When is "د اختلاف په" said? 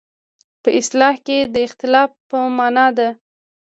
1.53-2.37